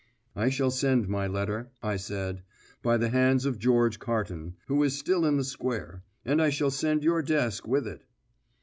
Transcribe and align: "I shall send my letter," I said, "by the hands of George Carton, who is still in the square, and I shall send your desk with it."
"I 0.35 0.49
shall 0.49 0.71
send 0.71 1.07
my 1.07 1.27
letter," 1.27 1.69
I 1.83 1.97
said, 1.97 2.41
"by 2.81 2.97
the 2.97 3.09
hands 3.09 3.45
of 3.45 3.59
George 3.59 3.99
Carton, 3.99 4.55
who 4.65 4.81
is 4.81 4.97
still 4.97 5.27
in 5.27 5.37
the 5.37 5.43
square, 5.43 6.01
and 6.25 6.41
I 6.41 6.49
shall 6.49 6.71
send 6.71 7.03
your 7.03 7.21
desk 7.21 7.67
with 7.67 7.85
it." 7.85 8.03